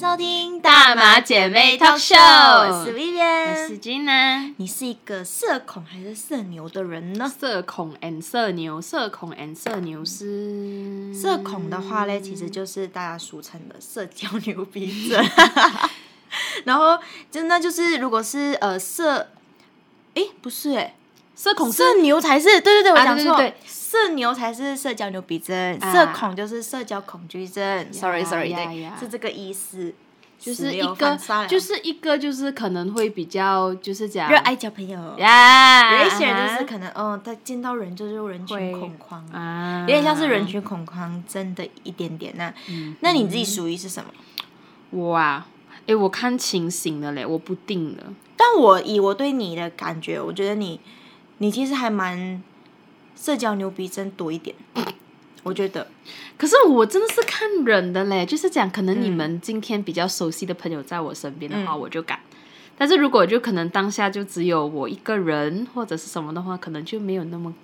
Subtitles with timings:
[0.00, 3.76] 收听大马姐妹 talk show 我是我 Vivian 是。
[3.76, 7.30] 金呢，你是一个社恐还是社牛的人呢？
[7.38, 15.22] 社恐 and 社牛，社恐 and 社牛是社恐的话嘞，其实就是大家俗称的社交牛逼症。
[16.64, 16.98] 然后
[17.30, 19.28] 真的就是，如果是呃社，
[20.14, 20.94] 诶，不是诶，
[21.40, 27.90] 社恐是社牛才是，对对对，我啊讲错，社牛才是社交牛逼症，啊社恐就是社交恐惧症。
[27.90, 29.94] Sorry Sorry，对是这个意思。
[30.38, 34.98] 就是一个就是一个就是可能会比较就是讲热爱交朋友。
[35.18, 42.34] 呀，有一些人就是啊可能，嗯，他见到人就是人群恐慌，啊，有点像是人群恐慌，症的一点点。
[42.36, 44.10] 那，嗯那你自己属于是什么？
[44.90, 45.46] 我啊，
[45.86, 48.02] 诶，我看情形的嘞，我不定的。
[48.36, 50.80] 但我以我对你的感觉，我觉得你，
[51.42, 52.42] 你其实还蛮
[53.16, 54.54] 社交牛逼症多一点。
[55.42, 55.86] 我觉得，
[56.36, 62.20] 可是我真的是看人的嘞，就是讲可能你嗯们今天比较熟悉的朋友在我身边的话，嗯我就敢。
[62.76, 67.54] 但是如果就可能当下就只有我一个人或者是什么的话，可能就没有那么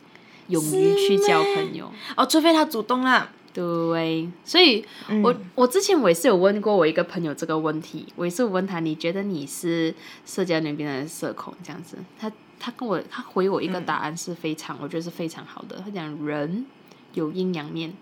[0.49, 1.93] 勇于去交朋友。
[2.17, 3.31] 哦，除非他主动啦。
[3.53, 11.99] 对，所以嗯我我之前我也是有问过我一个朋友这个问题，我也是有问他，你觉得你是社交牛逼的社恐这样子？
[12.19, 15.81] 他他跟我他回我一个答案是非常，我觉得是非常好的。
[15.85, 16.67] 他讲人
[17.15, 17.93] 有阴阳面，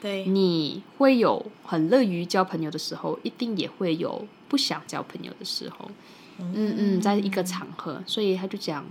[0.00, 5.90] 对，你会有很乐于交朋友的时候，一定也会有不想交朋友的时候。
[6.38, 6.52] 嗯。
[6.54, 8.84] 嗯，在一个场合，所以他就讲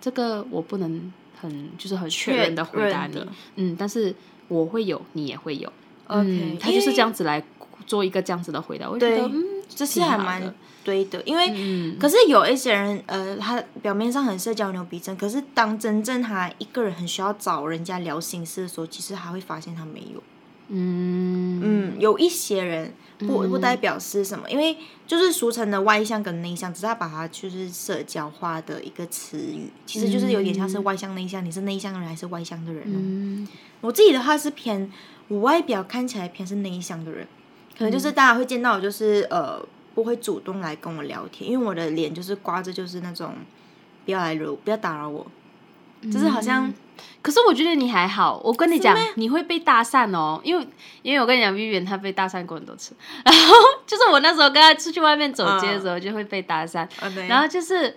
[0.00, 3.24] 这个我不能很就是很确认的回答你。
[3.56, 4.14] 嗯，但是
[4.48, 5.72] 我会有，你也会有。
[6.08, 7.42] 嗯，他就是这样子来
[7.86, 11.52] 做一个这样子的回答，我觉得嗯，这是还蛮对的，因为。
[11.54, 20.22] 嗯可是有一些人，呃，他表面上很社交牛逼症，可是当真正他一个人很需要找人家聊心事的时候，其实他会发现他没有。
[20.68, 32.98] 嗯嗯，有一些人不不代表是什么，因为就是俗称的外向跟内向，只是他把它就是社交化的一个词语，其实就是有点像是外向内向，你是内向的人还是外向的人哦？
[32.98, 33.48] 嗯
[33.80, 34.90] 我自己的话是偏，
[35.28, 37.28] 我外表看起来偏是内向的人，
[37.78, 39.60] 可能就是大家会见到我就是呃
[39.94, 43.34] 不会主动来跟我聊天，因为我的脸就是挂着就是那种
[44.04, 45.26] 不要来惹我，不要打扰我，
[46.12, 46.72] 就是好像。
[47.20, 50.66] 可是我觉得你还好，我跟你讲，你会被搭讪哦，因为
[51.02, 53.54] 因为我跟你讲，Vivian 她被搭讪过很多次，然后
[53.86, 56.88] 就是我那时候跟她出去外面走街的时候就会被搭讪，
[57.28, 57.94] 然后就是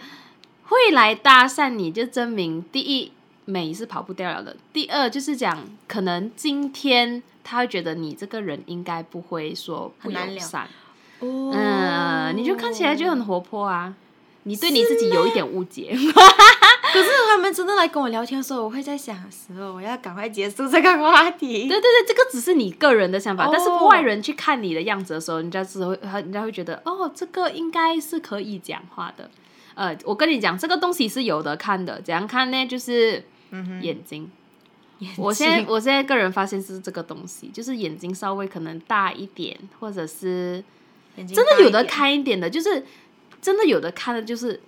[0.64, 3.14] 会来搭讪你，就证明第一
[3.50, 10.68] 美是跑不掉了的，第二就是讲可能今天他会觉得你这个人应该不会说不很难聊友善，
[11.20, 13.96] 哦嗯，你就看起来就很活泼啊，
[14.44, 15.98] 你对你自己有一点误解。
[16.92, 21.68] 可是他们真的来跟我聊天的时候，我会在想，时候我要赶快结束这个话题。
[21.68, 29.30] 对对对，这个只是你个人的想法，但是哦外人去看你的样子的时候，人家只会，人家会觉得，哦，这个应该是可以讲话的。
[29.76, 32.66] 呃，我跟你讲，这个东西是有的看的，怎样看呢？
[32.66, 33.24] 就是
[33.82, 34.30] 眼睛。
[35.18, 40.64] 我现在我现在个人发现是这个东西，就是眼睛稍微可能大一点，或者是
[41.16, 42.86] 真的有的看一点的，就是
[43.42, 44.60] 真的有的看的就是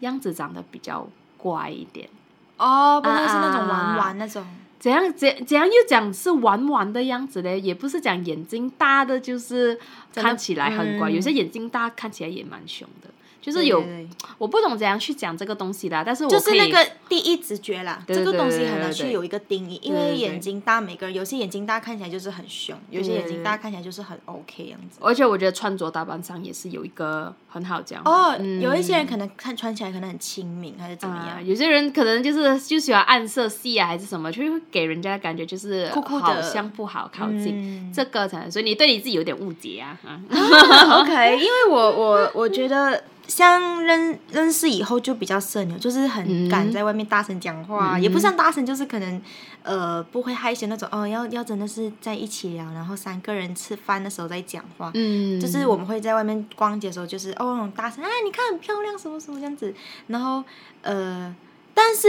[0.00, 2.08] 样子长得比较乖一点。
[2.58, 4.44] 哦，不是是那种啊玩玩那种。
[4.78, 7.58] 怎样怎怎样又讲是玩玩的样子嘞？
[7.58, 9.78] 也不是讲眼睛大的就是
[10.14, 13.08] 看起来很乖，嗯有些眼睛大看起来也蛮凶的，
[13.40, 13.84] 就是有
[14.38, 24.98] 我不懂怎样去讲这个东西啦，但是我就是那个第一直觉啦，这个东西对对很难对对去有一个定义，因为眼睛大，每个人有些眼睛大看起来就是很凶，有些眼睛大看起来就是很 OK 样子。
[25.00, 28.60] 而且我觉得穿着打扮上也是有一个很好讲哦，嗯。
[28.60, 31.46] 有一些人可能看穿起来可能很亲民，还是怎么啊，样？
[31.46, 36.26] 有些人可能就是就喜欢暗色系啊，还是什么，就会给人家的感觉就是酷酷的。
[36.26, 37.92] 好像不好靠近，嗯。
[37.94, 40.20] 这个才，所以你对你自己有点误解啊啊，
[41.00, 49.20] OK，因为我我我觉得像认认识以后就比较社牛，就是很敢在外面大声讲话，嗯也不算大声，就是可能
[49.62, 54.90] 呃不会害羞那种哦，要要真的是在一起聊，然后三个人吃饭的时候再讲话。
[54.94, 59.74] 嗯，就是我们会在外面逛街的时候，就是哦大声，哎，你看很漂亮，什么什么这样子。
[60.06, 60.42] 然后
[60.82, 61.34] 呃，
[61.74, 62.08] 但是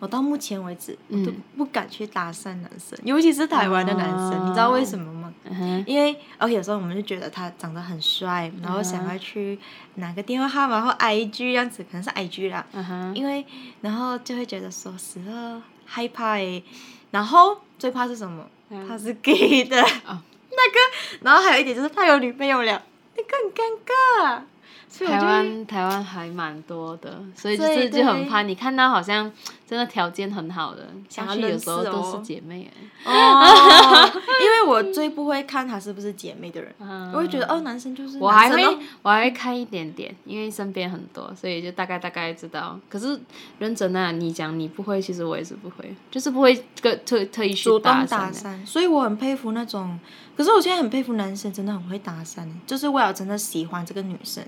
[0.00, 1.36] 我到目前为止，我都嗯。
[1.56, 4.44] 不敢去搭讪男生，尤其是台湾的男生，哦。
[4.48, 5.32] 你知道为什么吗？
[5.44, 9.58] 嗯因为而且有时候我们就觉得他长得很帅，然后想要去
[9.94, 12.66] 拿个电话号码或 IG 这样子，可能是 IG 啦。
[12.72, 13.44] 嗯哼，因为
[13.80, 16.62] 然后就会觉得说死了害怕诶，
[17.10, 18.44] 然后最怕是什么？
[18.88, 20.18] 他是 gay 的，哦。
[20.50, 22.82] 那个，然后还有一点就是他有女朋友了，
[23.16, 24.42] 那个很尴尬。
[24.88, 27.82] 所以我台湾台湾还蛮多的，所以就对。
[27.82, 29.30] 是就很怕你看到好像
[29.70, 32.68] 真的条件很好的，想去有时候都是姐妹
[33.04, 33.04] 哎。
[33.04, 34.10] 哦，
[34.42, 42.76] 因为我最不会看他是不是姐妹的人，嗯我会觉得哦，男生就是我还会我还会看一点点，因为身边很多，所以就大概大概知道。
[42.88, 43.16] 可是
[43.60, 46.52] 认真啊，你讲你不会，其实我也是不会，就是不会
[46.82, 48.04] 个特特意去搭。
[48.04, 50.00] 讪，所以我很佩服那种。
[50.36, 54.42] 可是我现在很佩服男生，真的很会搭讪，就是为了真的喜欢这个女生，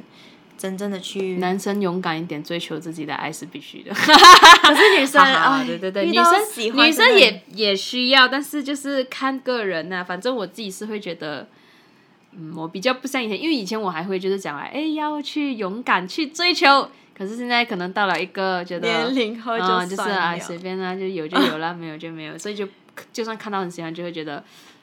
[0.63, 1.39] 真正的去。
[1.39, 3.91] 男生勇敢一点，追求自己的爱是必须的。
[4.63, 11.49] 可是女生，哈哈哎对对对，女生喜欢女生也也需要，但是就是看个人呐、反正我自己是会觉得，
[12.37, 16.89] 嗯，我比较不像以前，因为以前我还会就是讲来，哎，要去勇敢去追求。
[17.15, 22.67] 可是现在可能到了一个觉得年龄后就嗯，就是啊，随便啊，就有就有了，没有就没有，所以就
[23.13, 24.43] 就算看到很喜欢，就会觉得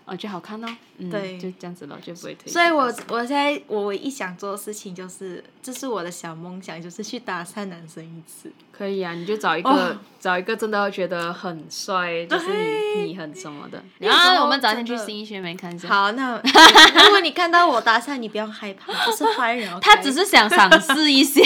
[0.09, 0.67] 哦，就好看哦，
[0.97, 2.51] 嗯，对就这样子咯，就不会推。
[2.51, 8.51] 所以我我现在我唯一想做的事情就是，这是我的小梦想，就是去搭讪男生一次。
[8.71, 12.47] 可以啊，你就找一个、哦 找一个真的觉得很帅，就是
[12.95, 13.81] 你你很什么的。
[13.99, 15.87] 那时候然后我们早点去真的新一学美看一下。
[15.87, 16.35] 好，那
[17.05, 19.69] 如果你看到我搭讪，你不要害怕，不是坏人。
[19.81, 20.03] 他 OK？
[20.03, 21.43] 只是想尝试一下，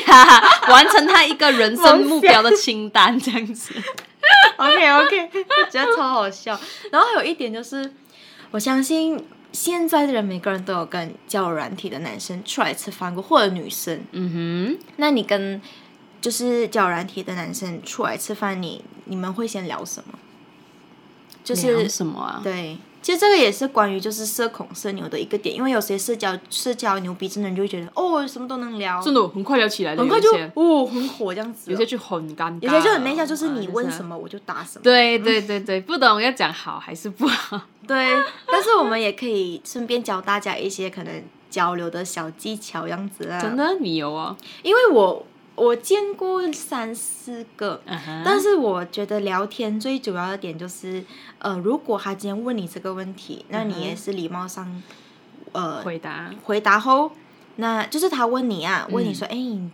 [0.69, 3.73] 完成他一个人生目标的清单，这样子。
[4.55, 5.29] OK OK，
[5.69, 6.57] 觉得超好笑。
[6.91, 7.91] 然后还有一点就是，
[8.53, 9.19] 我相信
[9.51, 13.99] 现在的人每个人都有跟交友软体的男生出来吃饭过，或者女生。
[14.11, 15.59] 嗯哼那你跟
[16.21, 20.19] 就是交友软体的男生出来吃饭，你你们会先聊什么？
[21.43, 22.41] 就，是聊什么啊？
[22.43, 33.83] 对，其实这个也是关于就是社恐社牛的一个点，因为有些社交社交牛逼症的人就会觉得哦什么都能聊，真的很快聊起来的，很快就哦很火这样子哦，有些就很尴尬，有些就很内向，就是你问。
[33.93, 34.81] 什么我就答什么。
[34.81, 37.61] 对对对对，不懂要讲好还是不好。
[37.85, 38.07] 对，
[38.47, 43.39] 但是我们也可以顺便教大家一些可能交流的小技巧，这样子啊。
[43.39, 44.35] 真的，你有啊？
[44.63, 45.23] 因为我
[45.55, 47.81] 我见过三四个，
[48.25, 51.03] 但是我觉得聊天最主要的点就是，
[51.37, 54.81] 呃，如果他今天问你这个问题，那你也是礼貌上，
[55.51, 56.31] 呃，回答。
[56.43, 57.11] 回答后，
[57.57, 59.69] 那就是他问你啊，问嗯你说，哎、你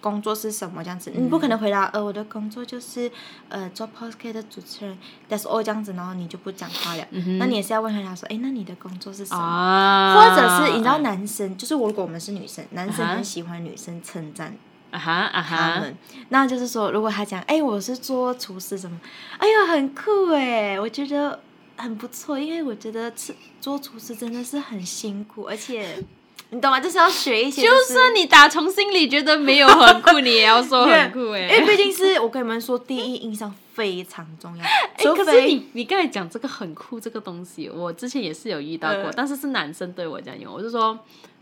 [0.00, 0.84] 工作是什么？
[0.84, 1.10] 这样子？
[1.12, 3.10] 你不可能回答，呃，我的工作就是
[3.48, 4.96] 呃做 podcast 的主持人
[5.28, 7.04] ，that's all 这样子，然后你就不讲话了。
[7.40, 10.14] 那你也是要问他说，哎，那你的工作是什么？
[10.14, 14.56] 或者是你知道男生，就是如果我们是女生，男生很喜欢女生称赞
[14.96, 15.82] 啊哈啊哈，
[16.30, 18.98] 那就是说，如果他讲，哎，我是做厨师什么，
[19.36, 21.38] 哎呀，很酷哎，我觉得
[21.76, 26.02] 很不错，因为我觉得吃做厨师真的是很辛苦，而且
[26.48, 26.80] 你懂吗？
[26.80, 34.64] 就是要学一些、就算你打从心里觉得没有很酷， 你也要说很酷哎、因为毕竟是我跟你们说，第一印象非常重要。
[34.64, 40.98] 哎、除可是你你刚才讲这个很酷这个东西，我之前也是有遇到过，嗯但是是男生对我讲有，我就说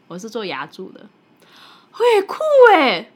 [0.08, 1.06] 我是做牙柱的，
[1.92, 2.38] 会酷
[2.74, 3.08] 哎、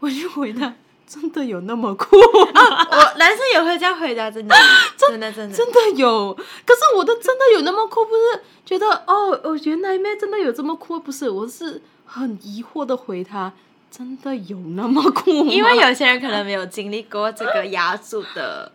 [0.00, 0.74] 我就回答
[1.06, 2.50] 真的有那么酷吗？
[2.90, 4.54] 我男生也会这样回答，真的，
[4.96, 13.52] 真的，真的，真的有，可是我的真的有那么酷，不是觉得哦哦原来妹真的有这么酷，不是，我是很疑惑的回他，
[13.90, 15.50] 真的有那么酷吗？
[15.52, 18.70] 因为有些人可能没有经历过这个压住的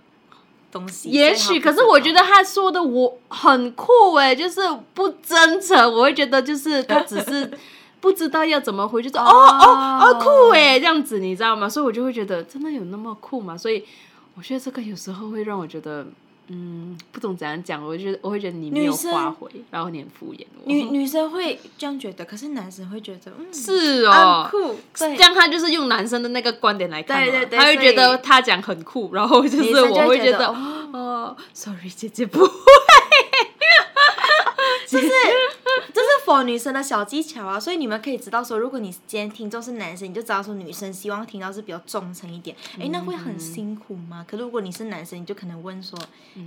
[0.72, 4.62] 东西，也许，可是我觉得他说的我很酷哎，就是
[4.96, 7.52] 不真诚，我会觉得就是他只是
[8.04, 11.70] 不知道要怎么回，就说哦哦哦酷哎这样子，你知道吗？
[11.70, 13.58] 所以我就会觉得真的有那么酷吗？
[13.58, 13.86] 所以
[14.36, 16.06] 我觉得这个有时候会让我觉得。
[16.50, 20.64] 嗯，不懂怎样讲，我就觉得我会觉得你没有发挥，然后你很敷衍我。
[20.66, 32.52] 女女生会这样觉得，可是男生会觉得，嗯，是哦，酷，这，样他就是用男生的那个观点来看嘛，对对对他会觉得他讲很酷，然后就是我会觉得哦哦，sorry 姐姐不会，
[34.86, 35.08] 就是
[36.26, 44.26] 否女生的小技巧啊，所以你们可以知道说，如果你今天听众是男生，你就知道说女生希望听到是比较忠诚一点，哎、那会很辛苦吗？
[44.28, 45.98] 可如果你是男生，你就可能问说，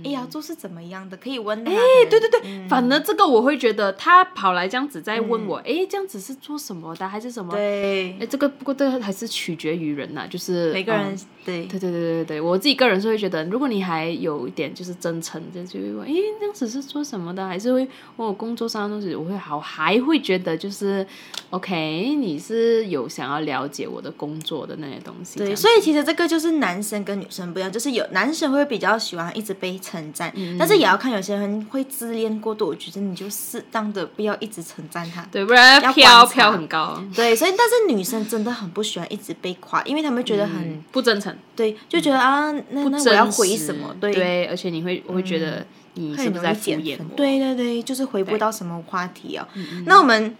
[0.03, 1.15] 哎呀，做是怎么样的？
[1.17, 1.71] 可以问他。
[1.71, 1.77] 哎、
[2.09, 7.51] 对对对，嗯反而这个我会觉得他跑来这样子在问我，哎、这样子是做什么的，还是什么？
[7.53, 11.17] 对哎，，这个不过这个还是取决于人呐、就是每个人、嗯
[11.47, 17.47] 对对对对对对，我自己个人是会觉得，如果你还有一点就是真诚，就就会问，哎，这样子是做什么的？
[17.47, 21.05] 还是会问我工作上的东西，我会好，还会觉得就是
[21.49, 25.37] ，OK，你是有想要了解我的工作的那些东西。
[25.37, 35.27] 这对，所以其实这个就是男生跟女生不一样，就是有男生会比较喜欢一直被称赞，但是也要看有些人会自恋过度，我觉得你就适当的不要一直称赞他。
[35.31, 43.95] 对，不然要飘飘很高，对，所以但是女生真的很不喜欢一直被夸，因为她们觉得很、不真诚，对，就觉得啊，那那我要回什么？
[43.99, 45.65] 对，对，而且你会，我会觉得
[45.97, 46.71] 你会很容是不是在敷。
[46.71, 47.15] 衍我？
[47.15, 49.47] 对对对，就是回不到什么话题哦。
[49.55, 50.35] 嗯那我们。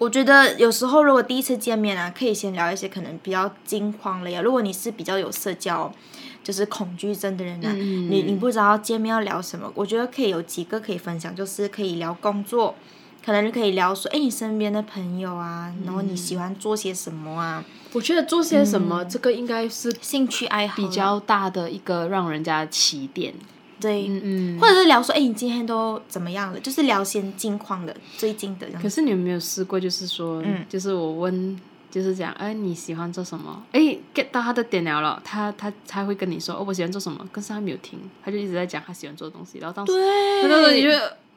[0.00, 4.40] 我觉得有时候如果第一次见面啊，可以先聊一些可能比较惊慌类啊。
[4.40, 5.92] 如果你是比较有社交
[6.42, 12.74] 就是恐惧症的人啊，嗯你你不知道见面要聊什么，我觉得可以有几个可以分享，就是可以聊工作，
[13.22, 23.34] 可能就可以聊说，哎，你身边的朋友啊，然后你喜欢做些什么啊，我觉得做些什么，这个应该是兴趣爱好啊比较大的一个让人家起点。
[23.80, 24.60] 对，嗯嗯。
[24.60, 26.60] 或者是聊说，哎，你今天都怎么样了？
[26.60, 28.66] 就是聊些近况的，最近的。
[28.80, 31.58] 可是你有没有试过，就是说，嗯就是我问，
[31.90, 33.62] 就是讲，哎，你喜欢做什么？
[33.72, 33.80] 哎
[34.14, 40.90] ，get 到他的点了了，他他他会跟你说，哦，我喜欢做什么，可是他没有听，他就一直在讲他喜欢做的东西，然后当时，对，他当时你就，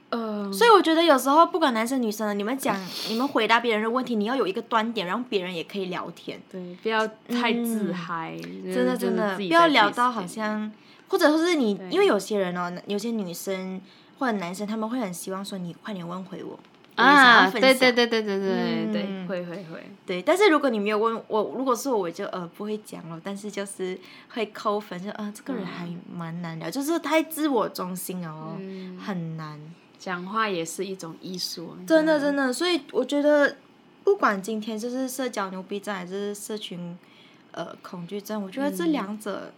[0.09, 6.39] 呃，所以我觉得有时候不管男生女生，你们讲、你们回答别人的问题，你要有一个端点，让别人也可以聊天。
[6.51, 10.71] 对，不要太自嗨，嗯真的真的，不要聊到好像，
[11.13, 13.79] 或者说是你，因为有些人哦，有些女生
[14.17, 16.57] 或者男生，他们会很希望说你快点问回我。
[16.95, 19.27] 啊，对对对对对对对，嗯。
[19.27, 23.95] 会会会，对，但是如果你没有问我，如果是我，我就呃不会讲了，但是就是
[24.29, 28.97] 会扣分，就呃这个人还蛮难聊，就是太自我中心哦，嗯。
[28.97, 29.61] 很难。
[29.99, 33.55] 讲话也是一种艺术，真的真的，所以我觉得，
[34.03, 36.97] 不管今天就是社交牛逼症还是社群
[37.51, 39.53] 呃恐惧症，我觉得这两者、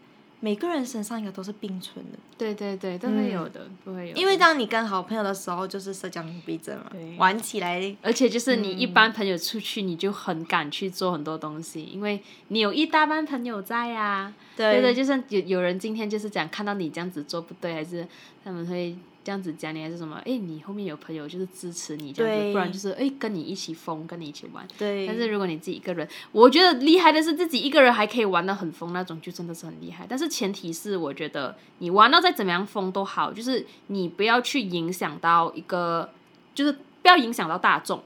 [0.45, 2.19] 每个人身上应该都是并存的。
[2.37, 14.73] 对对对，都会有的，都会有，因为当你跟好朋友的时候，就是社交牛逼症嘛，玩起来而且就是你一般朋友出去，你就很敢去做很多东西，因为你有一大班朋友在呀、对。
[14.73, 18.07] 对对，就算有有人今天就是讲看到你这样子做不对，还是
[18.43, 20.21] 他们会这样子讲你，还是什么？
[20.23, 24.65] 哎，你后面有朋友就是支持你这样子，不然就是哎跟你一起疯，跟你一起玩。
[24.77, 30.05] 对，但是如果你自己一个人，我觉得厉害的是自己一个人还可以玩的很疯那种，就真的是很厉害。
[30.07, 36.11] 但是前提是，我觉得你玩到再怎么样疯都好，就是你不要去影响到一个，
[36.53, 38.03] 就是不要影响到大众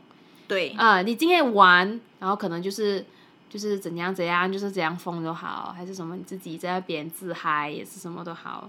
[0.47, 3.05] 对啊、你今天玩，然后可能就是
[3.49, 8.67] 就是怎样怎样，就是怎样疯都好，还是什么你自己在那边自嗨也是什么都好，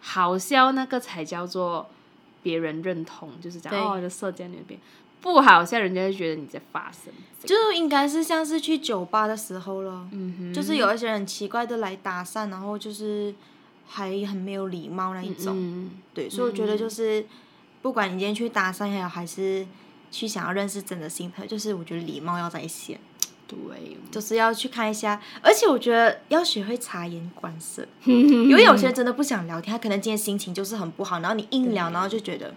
[0.00, 1.88] 好笑那个才叫做
[2.42, 3.80] 别人认同，就是讲对。
[3.80, 4.78] 哦，就社交那边。
[5.20, 7.12] 不好笑，人家就觉得你在发生。
[7.44, 13.34] 就应该是像是去酒吧的时候了，嗯哼，就是有一些人很奇怪的来搭讪，然后就是
[13.86, 15.54] 还很没有礼貌那一种。
[15.54, 17.26] 嗯，对，所以我觉得就是，
[17.82, 19.66] 不管你今天去搭讪也好，还是
[20.10, 22.98] 去想要认识真的新朋友，就是我觉得礼貌要在先，
[23.50, 32.54] 对，就是要去看一下，而且我觉得要学会察言观色， 因为有些人真的不想聊天，他可能今天心情就是很不好，然后你硬聊，然后就觉得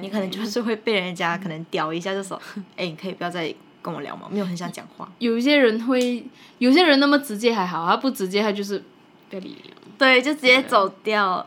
[0.00, 2.40] 你可能就是会被人家可能屌一下，就说，
[2.76, 4.26] 哎、你可以不要再跟我聊嘛？
[4.30, 5.06] 没有很想讲话。
[5.18, 6.24] 有一些人会，
[6.58, 8.82] 有些人那么直接还好，他不直接他就是
[9.28, 9.70] 不要理你。
[9.98, 11.46] 对，就直接走掉。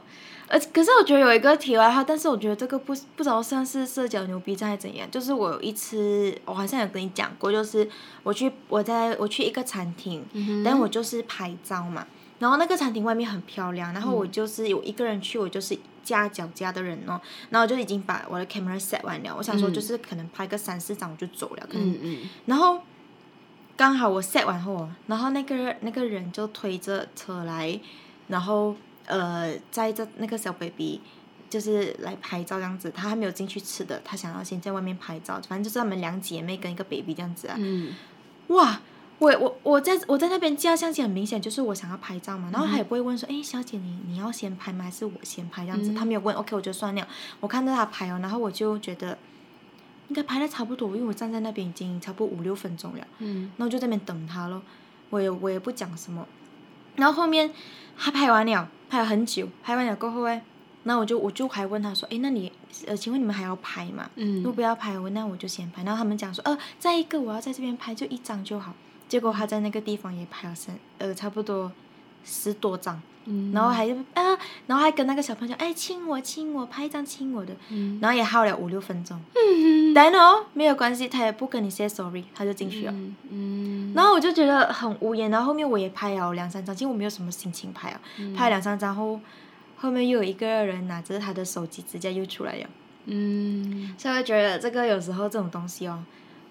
[0.50, 5.10] 而可是我觉得有一个题外话，但是我觉得这个不不知道算是社交牛逼症还是怎样。
[5.12, 7.88] 就是我有一次，我好像有跟你讲过，就是
[8.24, 10.26] 我去我在我去一个餐厅，
[10.66, 12.06] 但我就是拍照嘛。
[12.40, 22.80] 然后那个餐厅外面很漂亮，然后我就是有一个人去，我就是架脚架的人哦，然后就已经把我的 camera set 完了，我想说就是可能拍个三四张我就走了，可能嗯嗯，然后
[23.76, 27.78] 刚好我 set 完后哦，然后那个人那个人就推着车来，
[28.30, 28.74] 然后
[29.10, 31.02] 呃载着那个小 baby
[31.50, 37.94] 就是来拍照这样子，他还没有进去吃的，他想要先在外面拍照，反正就是他们两姐妹跟一个 baby 这样子啊，嗯
[38.48, 38.82] 哇！
[39.20, 44.86] 我我我在我在那边架相机很明显就是我想要拍照嘛，然后他也不会问说，哎、小姐你你要先拍吗？
[44.86, 45.94] 还是我先拍这样子？
[45.94, 47.06] 他没有问，OK 我就算了。
[47.42, 49.18] 我看到他拍哦，然后我就觉得
[50.08, 53.06] 应该拍的差不多，因为我站在那边已经差不多五六分钟了。
[53.18, 54.62] 嗯然后就在那边等他咯，
[55.10, 56.26] 我也我也不讲什么。
[56.96, 57.52] 然后后面
[57.98, 60.42] 他拍完了，拍了很久，拍完了过后哎，
[60.84, 62.52] 那我就我就还问他说，哎，那你
[62.88, 64.10] 呃，请问你们还要拍吗？
[64.16, 65.84] 如果嗯不要拍，我那我就先拍。
[65.84, 68.74] 然后他们讲说，呃，再一个我要在这边拍，就一张就好。
[69.08, 71.72] 结果他在那个地方也拍了三呃差不多
[72.24, 78.00] 十多张，嗯，然后还啊，然后还跟那个小朋友讲，哎，亲我亲我，拍一张亲我的，嗯。
[78.02, 79.20] 然后也耗了五六分钟。
[79.94, 82.92] 但哦，没有关系，他也不跟你 say sorry，他就进去了。
[82.92, 88.02] 嗯嗯，然后我就觉得很无言，然后后面我也拍了两三张，其实我没有什么心情拍啊，
[88.36, 89.20] 拍了两三张后，
[89.78, 92.68] 后面又有一个人拿着他的手机直接又出来了，
[93.06, 93.94] 嗯。
[93.98, 96.04] 所以我觉得这个有时候这种东西哦，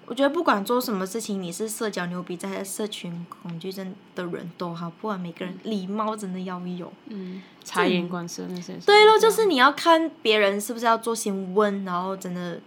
[0.09, 6.91] 我觉得不管做什么事情，你是社交牛逼症还是社群恐惧症的人都好，不管每个人礼貌真的要有。
[7.09, 8.73] 嗯，察言观色那些。
[8.87, 12.59] 对咯，就是你要看别人是不是要做，先问，然后真的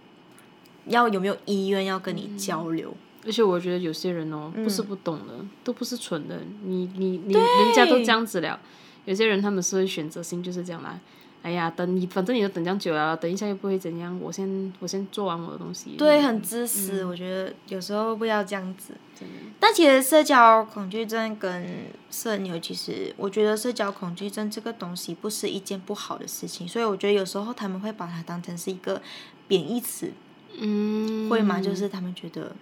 [0.86, 2.94] 要有没有意愿要跟你交流。
[3.26, 5.34] 而且我觉得有些人哦，嗯不是不懂的，
[5.64, 8.60] 都不是蠢的，你你你，人家都这样子了。
[9.04, 11.00] 有些人他们是会选择性就是这样来，
[11.42, 15.96] 哎呀，等你反正你都等这样久了，等一下又不会怎样，我先我先做完我的东西。
[15.98, 17.04] 对，很自私。
[17.04, 18.94] 我觉得有时候不要这样子。
[19.60, 21.64] 但其实社交恐惧症跟
[22.10, 29.00] 社牛，其实我觉得社交恐惧症这个东西不是一件不好的事情，所以我觉得有时候他们会把它当成是一个
[29.46, 30.10] 贬义词，
[30.58, 31.60] 嗯，会吗？
[31.60, 32.54] 就是他们觉得，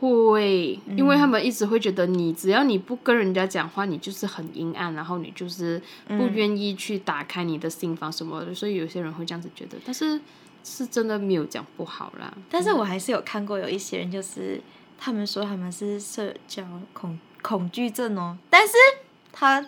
[0.00, 10.20] 会，因为他们一直会觉得你只要你不跟人家讲话，你就是很阴暗，然后你就是不愿意去打开你的心房什么的，所以有些人会这样子觉得，但是
[10.62, 12.32] 是真的没有讲不好啦。
[12.50, 14.60] 但是我还是有看过有一些人，就是
[14.98, 16.62] 他们说他们是社交
[16.92, 18.74] 恐恐惧症哦，但是
[19.32, 19.66] 他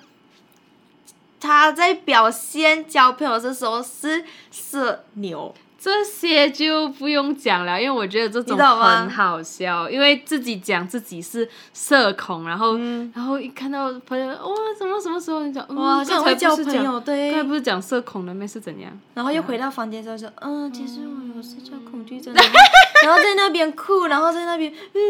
[1.40, 12.76] 他在表现交朋友的时候是社牛，这些就不用讲了，因为我觉得这种很好笑，因为自己讲自己是社恐，然后、
[13.14, 17.30] 然后一看到朋友哇什么什么时候你讲嗯哇，刚才会交朋友，对。
[17.30, 18.90] 刚才不是讲社恐的咩是怎样？
[19.14, 22.34] 然后又回到房间之后说，嗯，其实我有社交恐惧症，
[23.04, 25.00] 然后在那边哭，然后在那边，嗯，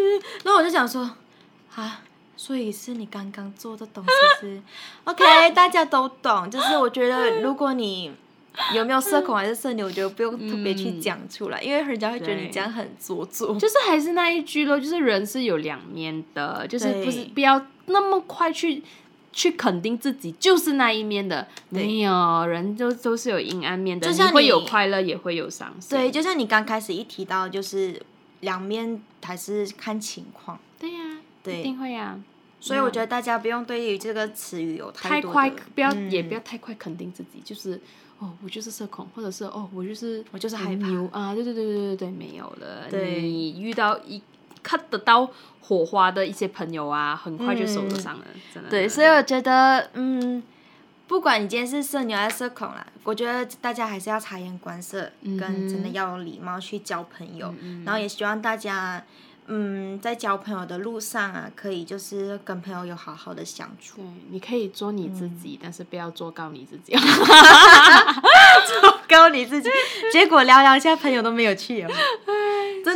[0.44, 1.10] 然后我就想说，
[1.76, 2.02] 啊，
[2.36, 4.10] 所以是你刚刚做的东西
[4.40, 4.62] 是
[5.04, 8.12] ，OK，大家都懂，就是我觉得如果你
[8.74, 12.50] 有没有社恐还是社牛，我觉得不用特别去讲出来，因为人家会觉得你对。
[12.50, 13.54] 这样很做作。
[13.56, 18.82] 就是还是那一句咯，就是人是有两面的，就是不是不要那么快去
[19.32, 28.02] 去肯定自己就是那一面的，没有人就都是有阴暗面的，就像会有快乐也会有伤心，对，就像你刚开始一提到，就是
[28.40, 30.98] 两面还是看情况，对呀、
[31.42, 31.60] 对。
[31.60, 32.18] 一定会呀、
[32.60, 37.80] 所以我觉得大家不用对于这个词语有多太快不要、嗯也不要太快肯定自己，就是
[38.18, 42.88] 哦，我就是社恐，或者是哦，我就是我就是害怕牛啊，对对对对对对，没有了。
[42.90, 44.20] 对你遇到一
[44.62, 48.68] 看得到火花的一些朋友啊，很快就受得上了，真的。
[48.68, 50.42] 对，所以我觉得，嗯，
[51.06, 57.54] 不管你今天是社牛还是社恐啦，我觉得大家还是要察言观色，跟真的要有礼貌去交朋友。
[57.84, 59.02] 然后也希望大家，
[59.50, 63.96] 嗯，在交朋友的路上啊，可以就是跟朋友有好好的相处。
[63.96, 66.92] 对，你可以做你自己，但是不要做高你自己。
[68.80, 69.70] 做高你自己，
[70.12, 71.88] 结果聊聊一下朋友都没有去哦。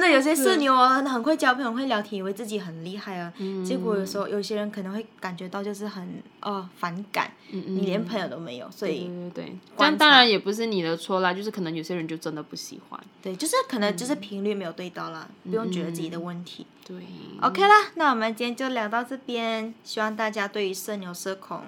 [0.02, 3.32] 真的有些社牛哦，很很会交朋友，会聊天，以为自己很厉害啊。
[3.64, 13.00] 结果有时候有些人可能会感觉到就是很哦反感，你连朋友都没有，所以对但当然也不是你的错啦，就是可能有些人就真的不喜欢。
[13.22, 16.66] 对，就是可能就是频率没有对到啦，不用觉得自己的问题。
[16.84, 16.96] 对
[17.40, 21.60] ，OK 啦，那我们今天就聊到这边，希望大家对于社牛社恐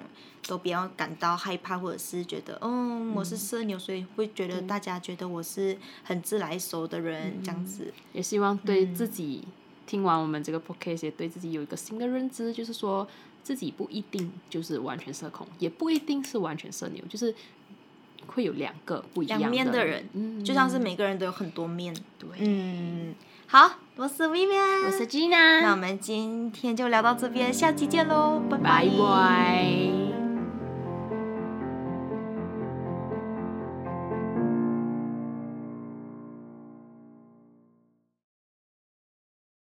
[0.47, 7.91] 都不要感到害怕，或者是觉得，嗯，我是社牛，所以会觉得大家觉得我是很自来熟的人，这样子。
[8.13, 9.43] 也希望对自己、
[9.87, 13.07] 听完我们这个 podcast 也对自己有一个新的认知，就是说
[13.43, 17.33] 自己不一定就是完全社恐，也不一定是完全社牛，就是
[18.27, 21.95] 会有两个不一样两面的人，嗯，就像是每个人都有很多面。
[22.19, 23.15] 对，嗯，
[23.47, 28.87] 好，我是 Vivian，我是 Gina，那我们今天就聊到这边，下期见喽，拜拜。
[28.97, 30.04] 拜。